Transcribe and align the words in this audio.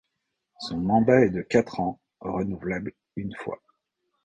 Son 0.57 0.77
mandat 0.79 1.25
est 1.25 1.29
de 1.29 1.43
quatre 1.43 1.79
ans 1.79 1.99
renouvelable 2.21 2.91
une 3.17 3.35
fois. 3.35 3.61